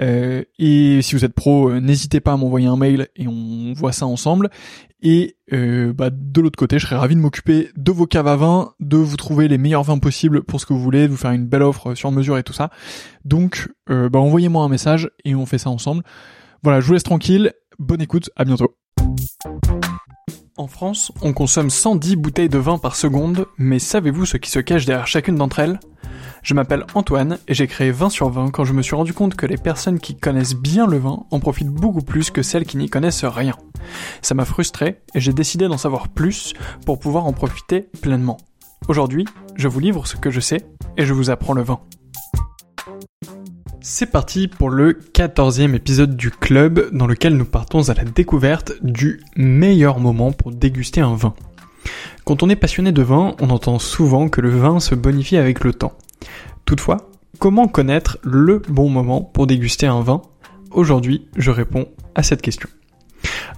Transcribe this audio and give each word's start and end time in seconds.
Euh, 0.00 0.42
et 0.58 1.00
si 1.02 1.14
vous 1.14 1.24
êtes 1.24 1.34
pro, 1.34 1.70
euh, 1.70 1.80
n'hésitez 1.80 2.20
pas 2.20 2.32
à 2.32 2.36
m'envoyer 2.36 2.66
un 2.66 2.76
mail 2.76 3.08
et 3.16 3.28
on 3.28 3.72
voit 3.74 3.92
ça 3.92 4.06
ensemble. 4.06 4.50
Et 5.02 5.36
euh, 5.52 5.92
bah, 5.92 6.10
de 6.10 6.40
l'autre 6.40 6.58
côté, 6.58 6.78
je 6.78 6.86
serais 6.86 6.96
ravi 6.96 7.14
de 7.14 7.20
m'occuper 7.20 7.70
de 7.76 7.92
vos 7.92 8.06
caves 8.06 8.28
à 8.28 8.36
vin, 8.36 8.72
de 8.80 8.96
vous 8.96 9.16
trouver 9.16 9.48
les 9.48 9.58
meilleurs 9.58 9.82
vins 9.82 9.98
possibles 9.98 10.42
pour 10.42 10.60
ce 10.60 10.66
que 10.66 10.72
vous 10.72 10.80
voulez, 10.80 11.06
de 11.06 11.12
vous 11.12 11.16
faire 11.16 11.32
une 11.32 11.46
belle 11.46 11.62
offre 11.62 11.94
sur 11.94 12.10
mesure 12.12 12.38
et 12.38 12.42
tout 12.42 12.52
ça. 12.52 12.70
Donc, 13.24 13.68
bah, 13.88 14.18
envoyez-moi 14.18 14.64
un 14.64 14.68
message 14.68 15.10
et 15.24 15.34
on 15.34 15.44
fait 15.44 15.58
ça 15.58 15.70
ensemble. 15.70 16.04
Voilà, 16.62 16.80
je 16.80 16.86
vous 16.86 16.92
laisse 16.92 17.02
tranquille. 17.02 17.52
Bonne 17.78 18.00
écoute, 18.00 18.30
à 18.36 18.44
bientôt. 18.44 18.76
En 20.56 20.68
France, 20.68 21.10
on 21.22 21.32
consomme 21.32 21.70
110 21.70 22.16
bouteilles 22.16 22.48
de 22.48 22.58
vin 22.58 22.78
par 22.78 22.94
seconde, 22.94 23.46
mais 23.58 23.80
savez-vous 23.80 24.26
ce 24.26 24.36
qui 24.36 24.50
se 24.50 24.60
cache 24.60 24.84
derrière 24.84 25.08
chacune 25.08 25.34
d'entre 25.34 25.58
elles? 25.58 25.80
Je 26.42 26.54
m'appelle 26.54 26.84
Antoine 26.94 27.38
et 27.46 27.54
j'ai 27.54 27.68
créé 27.68 27.92
20 27.92 28.10
sur 28.10 28.28
20 28.28 28.50
quand 28.50 28.64
je 28.64 28.72
me 28.72 28.82
suis 28.82 28.96
rendu 28.96 29.14
compte 29.14 29.36
que 29.36 29.46
les 29.46 29.56
personnes 29.56 30.00
qui 30.00 30.16
connaissent 30.16 30.56
bien 30.56 30.88
le 30.88 30.98
vin 30.98 31.24
en 31.30 31.38
profitent 31.38 31.68
beaucoup 31.68 32.02
plus 32.02 32.32
que 32.32 32.42
celles 32.42 32.66
qui 32.66 32.76
n'y 32.76 32.90
connaissent 32.90 33.24
rien. 33.24 33.54
Ça 34.22 34.34
m'a 34.34 34.44
frustré 34.44 35.00
et 35.14 35.20
j'ai 35.20 35.32
décidé 35.32 35.68
d'en 35.68 35.78
savoir 35.78 36.08
plus 36.08 36.54
pour 36.84 36.98
pouvoir 36.98 37.26
en 37.26 37.32
profiter 37.32 37.88
pleinement. 38.00 38.38
Aujourd'hui, 38.88 39.24
je 39.54 39.68
vous 39.68 39.78
livre 39.78 40.08
ce 40.08 40.16
que 40.16 40.30
je 40.30 40.40
sais 40.40 40.66
et 40.96 41.06
je 41.06 41.12
vous 41.12 41.30
apprends 41.30 41.54
le 41.54 41.62
vin. 41.62 41.78
C'est 43.80 44.10
parti 44.10 44.48
pour 44.48 44.70
le 44.70 44.94
quatorzième 44.94 45.76
épisode 45.76 46.16
du 46.16 46.32
club 46.32 46.88
dans 46.92 47.06
lequel 47.06 47.36
nous 47.36 47.44
partons 47.44 47.88
à 47.88 47.94
la 47.94 48.04
découverte 48.04 48.72
du 48.82 49.20
meilleur 49.36 50.00
moment 50.00 50.32
pour 50.32 50.50
déguster 50.50 51.00
un 51.00 51.14
vin. 51.14 51.34
Quand 52.24 52.42
on 52.42 52.48
est 52.48 52.56
passionné 52.56 52.90
de 52.90 53.02
vin, 53.02 53.36
on 53.40 53.50
entend 53.50 53.78
souvent 53.78 54.28
que 54.28 54.40
le 54.40 54.50
vin 54.50 54.80
se 54.80 54.96
bonifie 54.96 55.36
avec 55.36 55.62
le 55.62 55.72
temps. 55.72 55.92
Toutefois, 56.64 57.10
comment 57.38 57.68
connaître 57.68 58.18
le 58.22 58.60
bon 58.68 58.88
moment 58.88 59.20
pour 59.20 59.46
déguster 59.46 59.86
un 59.86 60.00
vin? 60.00 60.22
Aujourd'hui, 60.70 61.28
je 61.36 61.50
réponds 61.50 61.88
à 62.14 62.22
cette 62.22 62.42
question. 62.42 62.68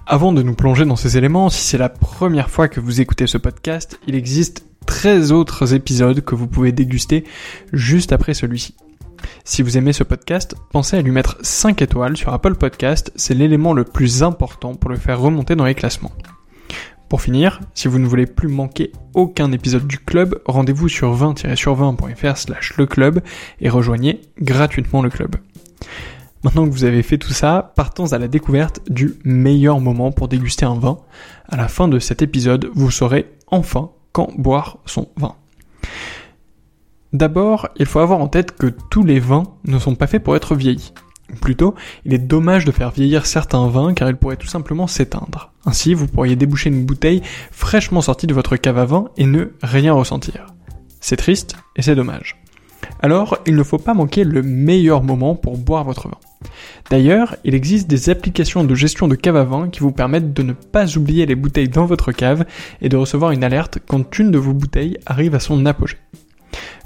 Avant 0.05 0.33
de 0.33 0.43
nous 0.43 0.53
plonger 0.53 0.85
dans 0.85 0.95
ces 0.95 1.17
éléments, 1.17 1.49
si 1.49 1.61
c'est 1.61 1.77
la 1.77 1.89
première 1.89 2.49
fois 2.49 2.67
que 2.67 2.79
vous 2.79 3.01
écoutez 3.01 3.25
ce 3.25 3.37
podcast, 3.37 3.99
il 4.07 4.15
existe 4.15 4.65
13 4.85 5.31
autres 5.31 5.73
épisodes 5.73 6.21
que 6.21 6.35
vous 6.35 6.47
pouvez 6.47 6.71
déguster 6.71 7.23
juste 7.73 8.11
après 8.11 8.33
celui-ci. 8.33 8.75
Si 9.43 9.61
vous 9.61 9.77
aimez 9.77 9.93
ce 9.93 10.03
podcast, 10.03 10.55
pensez 10.71 10.97
à 10.97 11.01
lui 11.01 11.11
mettre 11.11 11.37
5 11.41 11.81
étoiles 11.81 12.17
sur 12.17 12.33
Apple 12.33 12.55
Podcast, 12.55 13.11
c'est 13.15 13.33
l'élément 13.33 13.73
le 13.73 13.83
plus 13.83 14.23
important 14.23 14.75
pour 14.75 14.89
le 14.89 14.97
faire 14.97 15.19
remonter 15.19 15.55
dans 15.55 15.65
les 15.65 15.75
classements. 15.75 16.11
Pour 17.09 17.21
finir, 17.21 17.61
si 17.73 17.87
vous 17.87 17.99
ne 17.99 18.07
voulez 18.07 18.25
plus 18.25 18.47
manquer 18.47 18.91
aucun 19.13 19.51
épisode 19.51 19.85
du 19.85 19.99
club, 19.99 20.41
rendez-vous 20.45 20.89
sur 20.89 21.15
20-sur20.fr 21.15 22.37
slash 22.37 22.77
le 22.77 22.87
club 22.87 23.21
et 23.61 23.69
rejoignez 23.69 24.21
gratuitement 24.39 25.03
le 25.03 25.09
club. 25.09 25.35
Maintenant 26.43 26.65
que 26.65 26.71
vous 26.71 26.83
avez 26.83 27.03
fait 27.03 27.17
tout 27.17 27.33
ça, 27.33 27.73
partons 27.75 28.13
à 28.13 28.17
la 28.17 28.27
découverte 28.27 28.81
du 28.89 29.15
meilleur 29.23 29.79
moment 29.79 30.11
pour 30.11 30.27
déguster 30.27 30.65
un 30.65 30.77
vin. 30.77 30.99
À 31.47 31.57
la 31.57 31.67
fin 31.67 31.87
de 31.87 31.99
cet 31.99 32.21
épisode, 32.21 32.69
vous 32.73 32.91
saurez 32.91 33.31
enfin 33.47 33.91
quand 34.11 34.29
boire 34.37 34.79
son 34.85 35.07
vin. 35.17 35.35
D'abord, 37.13 37.69
il 37.77 37.85
faut 37.85 37.99
avoir 37.99 38.19
en 38.19 38.27
tête 38.27 38.51
que 38.51 38.67
tous 38.67 39.03
les 39.03 39.19
vins 39.19 39.43
ne 39.65 39.79
sont 39.79 39.95
pas 39.95 40.07
faits 40.07 40.23
pour 40.23 40.35
être 40.35 40.55
vieillis. 40.55 40.93
Plutôt, 41.41 41.75
il 42.05 42.13
est 42.13 42.19
dommage 42.19 42.65
de 42.65 42.71
faire 42.71 42.91
vieillir 42.91 43.25
certains 43.25 43.67
vins 43.67 43.93
car 43.93 44.09
ils 44.09 44.15
pourraient 44.15 44.37
tout 44.37 44.47
simplement 44.47 44.87
s'éteindre. 44.87 45.51
Ainsi, 45.65 45.93
vous 45.93 46.07
pourriez 46.07 46.35
déboucher 46.35 46.69
une 46.69 46.85
bouteille 46.85 47.21
fraîchement 47.51 48.01
sortie 48.01 48.27
de 48.27 48.33
votre 48.33 48.55
cave 48.57 48.77
à 48.77 48.85
vin 48.85 49.05
et 49.17 49.25
ne 49.25 49.45
rien 49.63 49.93
ressentir. 49.93 50.47
C'est 50.99 51.17
triste 51.17 51.55
et 51.75 51.81
c'est 51.81 51.95
dommage. 51.95 52.37
Alors, 53.01 53.39
il 53.45 53.55
ne 53.55 53.63
faut 53.63 53.77
pas 53.77 53.93
manquer 53.93 54.23
le 54.23 54.43
meilleur 54.43 55.03
moment 55.03 55.35
pour 55.35 55.57
boire 55.57 55.83
votre 55.83 56.07
vin. 56.07 56.17
D'ailleurs, 56.89 57.35
il 57.43 57.55
existe 57.55 57.87
des 57.87 58.09
applications 58.09 58.63
de 58.63 58.75
gestion 58.75 59.07
de 59.07 59.15
cave 59.15 59.35
à 59.35 59.43
vin 59.43 59.69
qui 59.69 59.79
vous 59.79 59.91
permettent 59.91 60.33
de 60.33 60.43
ne 60.43 60.53
pas 60.53 60.97
oublier 60.97 61.25
les 61.25 61.35
bouteilles 61.35 61.69
dans 61.69 61.85
votre 61.85 62.11
cave 62.11 62.45
et 62.81 62.89
de 62.89 62.97
recevoir 62.97 63.31
une 63.31 63.43
alerte 63.43 63.79
quand 63.87 64.19
une 64.19 64.31
de 64.31 64.37
vos 64.37 64.53
bouteilles 64.53 64.97
arrive 65.05 65.35
à 65.35 65.39
son 65.39 65.65
apogée. 65.65 65.97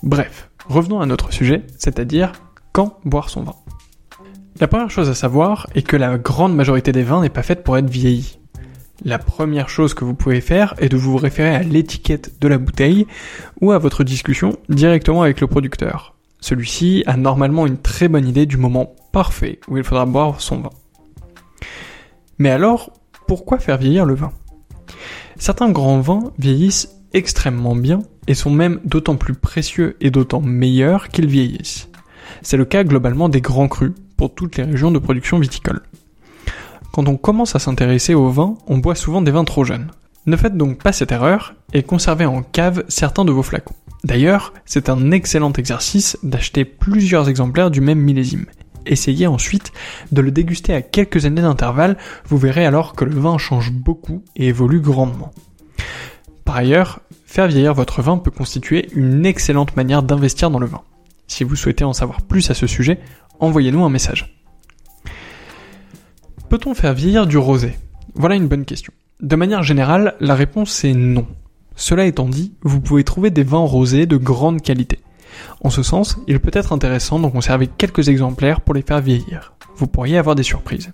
Bref, 0.02 0.50
revenons 0.68 1.02
à 1.02 1.06
notre 1.06 1.34
sujet, 1.34 1.64
c'est-à-dire 1.78 2.32
Quand 2.72 3.00
boire 3.04 3.30
son 3.30 3.44
vin 3.44 3.56
La 4.60 4.68
première 4.68 4.92
chose 4.92 5.10
à 5.10 5.16
savoir 5.16 5.68
est 5.74 5.84
que 5.84 5.96
la 5.96 6.18
grande 6.18 6.54
majorité 6.54 6.92
des 6.92 7.04
vins 7.04 7.22
n'est 7.22 7.30
pas 7.30 7.44
faite 7.44 7.64
pour 7.64 7.78
être 7.78 7.90
vieillis. 7.90 8.40
La 9.06 9.18
première 9.18 9.70
chose 9.70 9.94
que 9.94 10.04
vous 10.04 10.16
pouvez 10.16 10.42
faire 10.42 10.74
est 10.80 10.90
de 10.90 10.98
vous 10.98 11.16
référer 11.16 11.56
à 11.56 11.64
l'étiquette 11.64 12.42
de 12.42 12.48
la 12.50 12.58
bouteille 12.58 13.08
ou 13.62 13.72
à 13.72 13.78
votre 13.78 14.04
discussion 14.04 14.58
directement 14.68 15.22
avec 15.22 15.40
le 15.40 15.48
producteur. 15.48 16.16
Celui-ci 16.42 17.04
a 17.06 17.16
normalement 17.16 17.68
une 17.68 17.78
très 17.78 18.10
bonne 18.10 18.28
idée 18.28 18.46
du 18.46 18.58
moment 18.58 18.96
parfait 19.14 19.62
où 19.70 19.78
il 19.78 19.86
faudra 19.86 20.06
boire 20.06 20.42
son 20.42 20.60
vin. 20.60 20.72
Mais 22.38 22.50
alors, 22.50 22.92
pourquoi 23.30 23.60
faire 23.60 23.78
vieillir 23.78 24.06
le 24.06 24.16
vin? 24.16 24.34
Certains 25.38 25.72
grands 25.72 26.02
vins 26.02 26.34
vieillissent 26.38 26.98
extrêmement 27.14 27.78
bien 27.78 28.00
et 28.28 28.34
sont 28.34 28.52
même 28.52 28.82
d'autant 28.84 29.16
plus 29.16 29.36
précieux 29.36 29.96
et 30.02 30.12
d'autant 30.12 30.42
meilleurs 30.42 31.08
qu'ils 31.08 31.30
vieillissent. 31.30 31.88
C'est 32.42 32.58
le 32.58 32.66
cas 32.66 32.84
globalement 32.84 33.30
des 33.30 33.42
grands 33.42 33.70
crus 33.70 33.94
pour 34.20 34.36
toutes 34.36 34.58
les 34.58 34.66
régions 34.66 34.92
de 34.92 35.00
production 35.00 35.40
viticole. 35.40 35.82
Quand 36.92 37.08
on 37.08 37.16
commence 37.16 37.56
à 37.56 37.60
s'intéresser 37.60 38.14
au 38.14 38.28
vin, 38.28 38.56
on 38.68 38.78
boit 38.78 38.96
souvent 38.96 39.22
des 39.22 39.32
vins 39.32 39.46
trop 39.46 39.64
jeunes. 39.64 39.92
Ne 40.26 40.36
faites 40.36 40.58
donc 40.58 40.84
pas 40.84 40.92
cette 40.92 41.14
erreur 41.14 41.54
et 41.72 41.84
conservez 41.84 42.26
en 42.26 42.42
cave 42.42 42.84
certains 42.90 43.24
de 43.24 43.32
vos 43.32 43.44
flacons. 43.44 43.76
D'ailleurs, 44.04 44.52
c'est 44.66 44.90
un 44.90 45.12
excellent 45.12 45.54
exercice 45.54 46.18
d'acheter 46.22 46.66
plusieurs 46.66 47.30
exemplaires 47.30 47.72
du 47.72 47.80
même 47.80 48.02
millésime. 48.02 48.46
Essayez 48.86 49.26
ensuite 49.26 49.72
de 50.12 50.20
le 50.20 50.32
déguster 50.32 50.74
à 50.74 50.82
quelques 50.82 51.24
années 51.24 51.42
d'intervalle, 51.42 51.96
vous 52.28 52.38
verrez 52.38 52.66
alors 52.66 52.96
que 52.96 53.06
le 53.06 53.18
vin 53.18 53.38
change 53.38 53.72
beaucoup 53.72 54.26
et 54.36 54.50
évolue 54.50 54.82
grandement. 54.82 55.32
Par 56.44 56.58
ailleurs, 56.58 57.00
faire 57.26 57.48
vieillir 57.48 57.74
votre 57.74 58.02
vin 58.02 58.18
peut 58.18 58.32
constituer 58.32 58.90
une 58.94 59.26
excellente 59.26 59.78
manière 59.78 60.04
d'investir 60.04 60.52
dans 60.52 60.60
le 60.60 60.68
vin. 60.68 60.82
Si 61.30 61.44
vous 61.46 61.56
souhaitez 61.56 61.86
en 61.86 61.94
savoir 61.94 62.24
plus 62.24 62.50
à 62.50 62.54
ce 62.54 62.68
sujet, 62.68 63.00
envoyez-nous 63.40 63.86
un 63.86 63.90
message. 63.90 64.36
Peut-on 66.50 66.74
faire 66.74 66.96
vieillir 66.96 67.28
du 67.28 67.38
rosé? 67.38 67.78
Voilà 68.16 68.36
une 68.36 68.48
bonne 68.48 68.66
question. 68.66 68.92
De 69.22 69.36
manière 69.36 69.62
générale, 69.62 70.16
la 70.20 70.34
réponse 70.34 70.84
est 70.84 70.96
non. 70.96 71.28
Cela 71.76 72.06
étant 72.08 72.28
dit, 72.28 72.56
vous 72.64 72.82
pouvez 72.82 73.04
trouver 73.04 73.30
des 73.30 73.44
vins 73.44 73.60
rosés 73.60 74.08
de 74.08 74.18
grande 74.18 74.62
qualité. 74.62 75.00
En 75.62 75.70
ce 75.70 75.84
sens, 75.84 76.18
il 76.28 76.40
peut 76.40 76.52
être 76.52 76.74
intéressant 76.74 77.20
d'en 77.20 77.30
conserver 77.30 77.68
quelques 77.68 78.10
exemplaires 78.10 78.62
pour 78.62 78.74
les 78.74 78.82
faire 78.82 79.00
vieillir. 79.00 79.54
Vous 79.76 79.88
pourriez 79.88 80.18
avoir 80.18 80.36
des 80.36 80.44
surprises. 80.44 80.92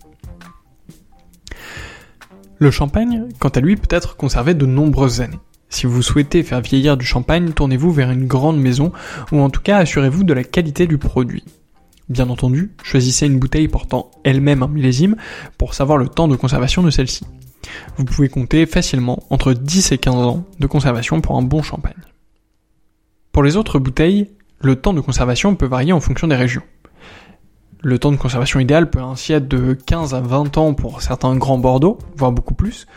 Le 2.59 2.71
champagne, 2.71 3.29
quant 3.39 3.49
à 3.49 3.61
lui, 3.61 3.77
peut 3.77 3.95
être 3.95 4.17
conservé 4.17 4.53
de 4.53 4.65
nombreuses 4.65 5.21
années. 5.21 5.39
Si 5.75 5.85
vous 5.85 6.01
souhaitez 6.01 6.41
faire 6.41 6.61
vieillir 6.61 6.95
du 6.95 7.05
champagne, 7.05 7.51
tournez-vous 7.51 7.91
vers 7.91 8.09
une 8.09 8.27
grande 8.27 8.57
maison, 8.57 8.93
ou 9.33 9.41
en 9.41 9.49
tout 9.49 9.61
cas 9.61 9.79
assurez-vous 9.79 10.23
de 10.23 10.33
la 10.33 10.45
qualité 10.45 10.87
du 10.87 10.97
produit. 10.97 11.43
Bien 12.07 12.29
entendu, 12.29 12.71
choisissez 12.81 13.25
une 13.25 13.39
bouteille 13.39 13.67
portant 13.67 14.09
elle-même 14.23 14.63
un 14.63 14.67
millésime 14.67 15.17
pour 15.57 15.73
savoir 15.73 15.97
le 15.97 16.07
temps 16.07 16.29
de 16.29 16.37
conservation 16.37 16.81
de 16.81 16.89
celle-ci 16.91 17.25
vous 17.97 18.05
pouvez 18.05 18.29
compter 18.29 18.65
facilement 18.65 19.23
entre 19.29 19.53
10 19.53 19.91
et 19.91 19.97
15 19.97 20.15
ans 20.15 20.45
de 20.59 20.67
conservation 20.67 21.21
pour 21.21 21.37
un 21.37 21.41
bon 21.41 21.61
champagne. 21.61 21.93
Pour 23.31 23.43
les 23.43 23.57
autres 23.57 23.79
bouteilles, 23.79 24.29
le 24.59 24.75
temps 24.75 24.93
de 24.93 25.01
conservation 25.01 25.55
peut 25.55 25.65
varier 25.65 25.91
en 25.91 25.99
fonction 25.99 26.27
des 26.27 26.35
régions. 26.35 26.63
Le 27.85 27.99
temps 27.99 28.11
de 28.11 28.17
conservation 28.17 28.59
idéal 28.59 28.89
peut 28.89 28.99
ainsi 28.99 29.31
être 29.31 29.47
de 29.47 29.73
15 29.73 30.15
à 30.15 30.19
20 30.19 30.57
ans 30.57 30.73
pour 30.73 31.03
certains 31.03 31.35
grands 31.35 31.59
Bordeaux, 31.59 31.99
voire 32.17 32.31
beaucoup 32.31 32.55
plus, 32.55 32.87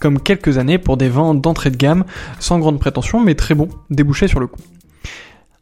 comme 0.00 0.18
quelques 0.18 0.56
années 0.56 0.78
pour 0.78 0.96
des 0.96 1.10
vins 1.10 1.34
d'entrée 1.34 1.70
de 1.70 1.76
gamme, 1.76 2.06
sans 2.38 2.58
grande 2.58 2.80
prétention, 2.80 3.20
mais 3.20 3.34
très 3.34 3.54
bons, 3.54 3.68
débouchés 3.90 4.26
sur 4.26 4.40
le 4.40 4.46
coup. 4.46 4.62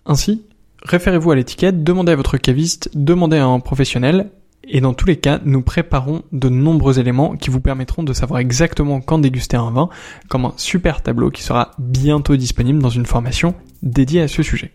Ainsi, 0.05 0.45
référez-vous 0.85 1.33
à 1.33 1.35
l'étiquette, 1.35 1.83
demandez 1.83 2.13
à 2.13 2.15
votre 2.15 2.37
caviste, 2.37 2.89
demandez 2.95 3.39
à 3.39 3.47
un 3.47 3.59
professionnel, 3.59 4.31
et 4.63 4.81
dans 4.81 4.95
tous 4.95 5.07
les 5.07 5.17
cas, 5.17 5.41
nous 5.45 5.63
préparons 5.63 6.23
de 6.31 6.49
nombreux 6.49 7.01
éléments 7.01 7.35
qui 7.35 7.51
vous 7.51 7.61
permettront 7.61 8.05
de 8.05 8.13
savoir 8.13 8.39
exactement 8.39 9.01
quand 9.01 9.19
déguster 9.19 9.57
un 9.57 9.73
vin, 9.73 9.89
comme 10.29 10.45
un 10.45 10.55
super 10.59 11.03
tableau 11.03 11.33
qui 11.33 11.43
sera 11.43 11.73
bientôt 11.81 12.37
disponible 12.37 12.81
dans 12.81 12.91
une 12.91 13.07
formation 13.07 13.57
dédiée 13.83 14.23
à 14.23 14.29
ce 14.29 14.45
sujet. 14.45 14.71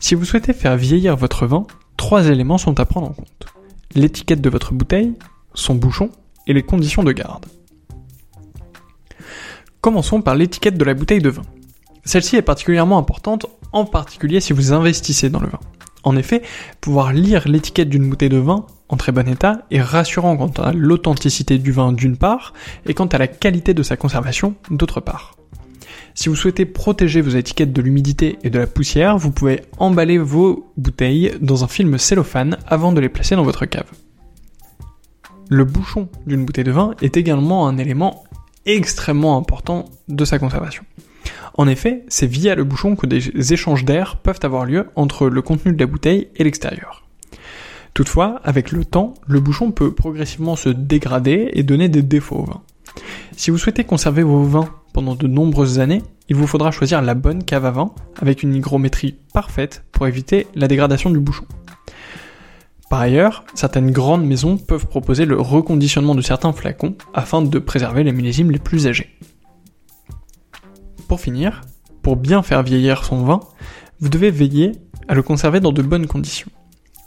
Si 0.00 0.14
vous 0.14 0.26
souhaitez 0.26 0.52
faire 0.52 0.76
vieillir 0.76 1.16
votre 1.16 1.46
vin, 1.46 1.66
trois 2.08 2.26
éléments 2.30 2.56
sont 2.56 2.80
à 2.80 2.86
prendre 2.86 3.08
en 3.08 3.12
compte. 3.12 3.48
L'étiquette 3.94 4.40
de 4.40 4.48
votre 4.48 4.72
bouteille, 4.72 5.12
son 5.52 5.74
bouchon 5.74 6.08
et 6.46 6.54
les 6.54 6.62
conditions 6.62 7.04
de 7.04 7.12
garde. 7.12 7.44
Commençons 9.82 10.22
par 10.22 10.34
l'étiquette 10.34 10.78
de 10.78 10.84
la 10.84 10.94
bouteille 10.94 11.20
de 11.20 11.28
vin. 11.28 11.42
Celle-ci 12.06 12.36
est 12.36 12.40
particulièrement 12.40 12.96
importante, 12.96 13.44
en 13.72 13.84
particulier 13.84 14.40
si 14.40 14.54
vous 14.54 14.72
investissez 14.72 15.28
dans 15.28 15.40
le 15.40 15.48
vin. 15.48 15.60
En 16.02 16.16
effet, 16.16 16.40
pouvoir 16.80 17.12
lire 17.12 17.46
l'étiquette 17.46 17.90
d'une 17.90 18.08
bouteille 18.08 18.30
de 18.30 18.38
vin 18.38 18.64
en 18.88 18.96
très 18.96 19.12
bon 19.12 19.28
état 19.28 19.66
est 19.70 19.82
rassurant 19.82 20.34
quant 20.38 20.62
à 20.62 20.72
l'authenticité 20.72 21.58
du 21.58 21.72
vin 21.72 21.92
d'une 21.92 22.16
part 22.16 22.54
et 22.86 22.94
quant 22.94 23.08
à 23.08 23.18
la 23.18 23.28
qualité 23.28 23.74
de 23.74 23.82
sa 23.82 23.98
conservation 23.98 24.54
d'autre 24.70 25.02
part. 25.02 25.37
Si 26.14 26.28
vous 26.28 26.36
souhaitez 26.36 26.64
protéger 26.64 27.20
vos 27.20 27.30
étiquettes 27.30 27.72
de 27.72 27.82
l'humidité 27.82 28.38
et 28.42 28.50
de 28.50 28.58
la 28.58 28.66
poussière, 28.66 29.18
vous 29.18 29.30
pouvez 29.30 29.62
emballer 29.78 30.18
vos 30.18 30.72
bouteilles 30.76 31.32
dans 31.40 31.64
un 31.64 31.68
film 31.68 31.98
cellophane 31.98 32.58
avant 32.66 32.92
de 32.92 33.00
les 33.00 33.08
placer 33.08 33.36
dans 33.36 33.44
votre 33.44 33.66
cave. 33.66 33.90
Le 35.48 35.64
bouchon 35.64 36.08
d'une 36.26 36.44
bouteille 36.44 36.64
de 36.64 36.72
vin 36.72 36.94
est 37.00 37.16
également 37.16 37.68
un 37.68 37.78
élément 37.78 38.24
extrêmement 38.66 39.36
important 39.36 39.86
de 40.08 40.24
sa 40.24 40.38
conservation. 40.38 40.84
En 41.54 41.66
effet, 41.66 42.04
c'est 42.08 42.26
via 42.26 42.54
le 42.54 42.64
bouchon 42.64 42.96
que 42.96 43.06
des 43.06 43.52
échanges 43.52 43.84
d'air 43.84 44.16
peuvent 44.16 44.40
avoir 44.42 44.64
lieu 44.64 44.90
entre 44.94 45.28
le 45.28 45.42
contenu 45.42 45.72
de 45.72 45.80
la 45.80 45.86
bouteille 45.86 46.28
et 46.36 46.44
l'extérieur. 46.44 47.04
Toutefois, 47.94 48.40
avec 48.44 48.70
le 48.70 48.84
temps, 48.84 49.14
le 49.26 49.40
bouchon 49.40 49.72
peut 49.72 49.92
progressivement 49.92 50.54
se 50.54 50.68
dégrader 50.68 51.50
et 51.54 51.64
donner 51.64 51.88
des 51.88 52.02
défauts 52.02 52.36
au 52.36 52.44
vin. 52.44 52.62
Si 53.36 53.50
vous 53.50 53.58
souhaitez 53.58 53.84
conserver 53.84 54.22
vos 54.22 54.44
vins 54.44 54.68
pendant 54.92 55.14
de 55.14 55.26
nombreuses 55.26 55.78
années, 55.78 56.02
il 56.28 56.36
vous 56.36 56.46
faudra 56.46 56.70
choisir 56.70 57.00
la 57.02 57.14
bonne 57.14 57.44
cave 57.44 57.64
à 57.64 57.70
vin 57.70 57.92
avec 58.20 58.42
une 58.42 58.54
hygrométrie 58.54 59.16
parfaite 59.32 59.84
pour 59.92 60.06
éviter 60.06 60.46
la 60.54 60.68
dégradation 60.68 61.10
du 61.10 61.20
bouchon. 61.20 61.46
Par 62.90 63.00
ailleurs, 63.00 63.44
certaines 63.54 63.90
grandes 63.90 64.24
maisons 64.24 64.56
peuvent 64.56 64.86
proposer 64.86 65.26
le 65.26 65.38
reconditionnement 65.38 66.14
de 66.14 66.22
certains 66.22 66.52
flacons 66.52 66.96
afin 67.12 67.42
de 67.42 67.58
préserver 67.58 68.02
les 68.02 68.12
millésimes 68.12 68.50
les 68.50 68.58
plus 68.58 68.86
âgés. 68.86 69.10
Pour 71.06 71.20
finir, 71.20 71.62
pour 72.02 72.16
bien 72.16 72.42
faire 72.42 72.62
vieillir 72.62 73.04
son 73.04 73.24
vin, 73.24 73.40
vous 74.00 74.08
devez 74.08 74.30
veiller 74.30 74.72
à 75.06 75.14
le 75.14 75.22
conserver 75.22 75.60
dans 75.60 75.72
de 75.72 75.82
bonnes 75.82 76.06
conditions. 76.06 76.50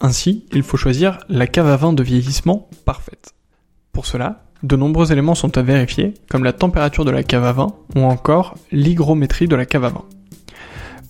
Ainsi, 0.01 0.45
il 0.51 0.63
faut 0.63 0.77
choisir 0.77 1.19
la 1.29 1.47
cave 1.47 1.67
à 1.67 1.77
vin 1.77 1.93
de 1.93 2.03
vieillissement 2.03 2.69
parfaite. 2.85 3.33
Pour 3.91 4.05
cela, 4.05 4.50
de 4.63 4.75
nombreux 4.75 5.11
éléments 5.11 5.35
sont 5.35 5.57
à 5.57 5.61
vérifier, 5.61 6.13
comme 6.29 6.43
la 6.43 6.53
température 6.53 7.05
de 7.05 7.11
la 7.11 7.23
cave 7.23 7.45
à 7.45 7.51
vin 7.51 7.73
ou 7.95 8.01
encore 8.01 8.55
l'hygrométrie 8.71 9.47
de 9.47 9.55
la 9.55 9.65
cave 9.65 9.85
à 9.85 9.89
vin. 9.89 10.05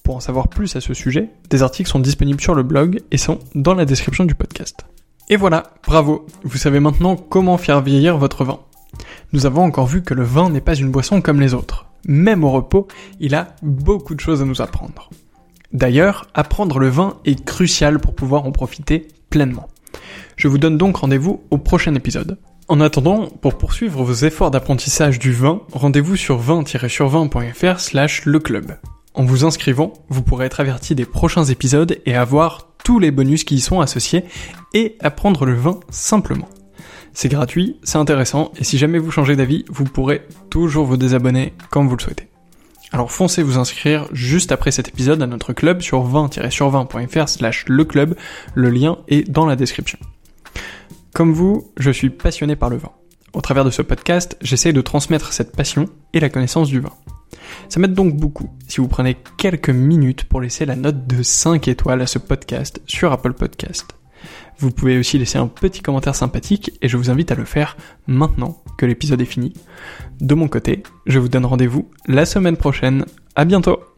Pour 0.04 0.16
en 0.16 0.20
savoir 0.20 0.48
plus 0.48 0.76
à 0.76 0.82
ce 0.82 0.94
sujet, 0.94 1.30
des 1.50 1.64
articles 1.64 1.90
sont 1.90 2.00
disponibles 2.00 2.42
sur 2.42 2.56
le 2.56 2.64
blog 2.64 3.02
et 3.12 3.18
sont 3.18 3.40
dans 3.56 3.74
la 3.74 3.86
description 3.86 4.26
du 4.26 4.36
podcast. 4.36 4.86
Et 5.30 5.36
voilà, 5.36 5.72
bravo, 5.86 6.26
vous 6.44 6.58
savez 6.58 6.80
maintenant 6.80 7.16
comment 7.16 7.58
faire 7.58 7.82
vieillir 7.82 8.18
votre 8.18 8.44
vin. 8.44 8.60
Nous 9.34 9.46
avons 9.46 9.64
encore 9.64 9.88
vu 9.88 10.02
que 10.02 10.14
le 10.14 10.24
vin 10.24 10.50
n'est 10.50 10.62
pas 10.62 10.76
une 10.76 10.92
boisson 10.92 11.22
comme 11.22 11.40
les 11.40 11.54
autres 11.54 11.86
même 12.08 12.44
au 12.44 12.52
repos, 12.52 12.88
il 13.20 13.36
a 13.36 13.56
beaucoup 13.62 14.16
de 14.16 14.20
choses 14.20 14.42
à 14.42 14.46
nous 14.46 14.62
apprendre. 14.62 15.10
D'ailleurs, 15.74 16.28
apprendre 16.34 16.80
le 16.80 16.90
vin 16.90 17.18
est 17.26 17.44
crucial 17.46 18.00
pour 18.00 18.14
pouvoir 18.14 18.46
en 18.46 18.52
profiter 18.52 19.08
pleinement. 19.30 19.68
Je 20.36 20.48
vous 20.48 20.58
donne 20.58 20.78
donc 20.78 20.98
rendez-vous 20.98 21.44
au 21.50 21.58
prochain 21.58 21.96
épisode. 21.96 22.38
En 22.68 22.80
attendant, 22.80 23.28
pour 23.28 23.58
poursuivre 23.58 24.04
vos 24.04 24.26
efforts 24.26 24.52
d'apprentissage 24.52 25.20
du 25.20 25.34
vin, 25.34 25.62
rendez-vous 25.74 26.16
sur 26.16 26.40
vin-sur20.fr 26.40 27.80
slash 27.80 28.26
le 28.26 28.40
club. 28.40 28.78
En 29.14 29.26
vous 29.26 29.44
inscrivant, 29.44 29.94
vous 30.10 30.22
pourrez 30.22 30.46
être 30.46 30.62
averti 30.62 30.96
des 30.96 31.06
prochains 31.06 31.44
épisodes 31.44 31.98
et 32.06 32.16
avoir 32.16 32.70
tous 32.84 33.00
les 33.00 33.12
bonus 33.12 33.44
qui 33.44 33.56
y 33.56 33.60
sont 33.60 33.82
associés 33.82 34.24
et 34.74 34.96
apprendre 35.02 35.46
le 35.46 35.54
vin 35.54 35.80
simplement. 35.90 36.48
C'est 37.14 37.30
gratuit, 37.30 37.78
c'est 37.84 37.98
intéressant, 37.98 38.54
et 38.58 38.64
si 38.64 38.78
jamais 38.78 39.00
vous 39.00 39.12
changez 39.12 39.36
d'avis, 39.36 39.66
vous 39.68 39.84
pourrez 39.84 40.26
toujours 40.50 40.86
vous 40.86 40.98
désabonner 40.98 41.54
comme 41.72 41.90
vous 41.90 41.98
le 41.98 42.02
souhaitez. 42.02 42.30
Alors 42.94 43.12
foncez 43.12 43.44
vous 43.44 43.58
inscrire 43.58 44.08
juste 44.14 44.52
après 44.52 44.72
cet 44.72 44.88
épisode 44.88 45.22
à 45.22 45.28
notre 45.28 45.54
club 45.54 45.82
sur 45.82 46.08
20-sur20.fr 46.08 47.28
slash 47.28 47.66
le 47.68 47.84
club, 47.86 48.16
le 48.54 48.70
lien 48.70 48.98
est 49.08 49.30
dans 49.30 49.46
la 49.46 49.56
description. 49.56 50.00
Comme 51.14 51.34
vous, 51.34 51.72
je 51.78 51.92
suis 51.92 52.10
passionné 52.10 52.56
par 52.56 52.70
le 52.70 52.78
vin. 52.78 52.92
Au 53.34 53.42
travers 53.42 53.66
de 53.66 53.70
ce 53.70 53.82
podcast, 53.82 54.38
j'essaie 54.42 54.74
de 54.74 54.82
transmettre 54.82 55.34
cette 55.34 55.56
passion 55.56 55.88
et 56.14 56.20
la 56.20 56.30
connaissance 56.30 56.70
du 56.70 56.80
vin. 56.80 56.94
Ça 57.70 57.80
m'aide 57.80 57.94
donc 57.94 58.16
beaucoup 58.16 58.50
si 58.68 58.82
vous 58.82 58.88
prenez 58.88 59.18
quelques 59.38 59.70
minutes 59.70 60.26
pour 60.26 60.42
laisser 60.42 60.66
la 60.66 60.76
note 60.76 61.08
de 61.08 61.24
5 61.24 61.68
étoiles 61.68 62.02
à 62.02 62.08
ce 62.08 62.20
podcast 62.20 62.82
sur 62.86 63.12
Apple 63.12 63.34
Podcast. 63.34 63.96
Vous 64.60 64.72
pouvez 64.72 65.00
aussi 65.00 65.18
laisser 65.18 65.38
un 65.38 65.48
petit 65.48 65.82
commentaire 65.82 66.16
sympathique 66.16 66.78
et 66.82 66.88
je 66.88 66.98
vous 66.98 67.10
invite 67.10 67.32
à 67.32 67.36
le 67.36 67.46
faire 67.46 67.78
maintenant 68.08 68.62
que 68.78 68.86
l'épisode 68.86 69.22
est 69.22 69.26
fini. 69.26 69.54
De 70.20 70.36
mon 70.36 70.48
côté, 70.48 70.84
je 71.08 71.20
vous 71.20 71.30
donne 71.30 71.46
rendez-vous 71.46 71.90
la 72.08 72.26
semaine 72.26 72.58
prochaine. 72.58 73.06
À 73.36 73.46
bientôt! 73.46 73.91